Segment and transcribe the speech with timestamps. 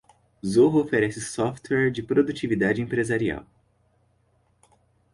[0.43, 3.45] Zoho oferece software de produtividade empresarial.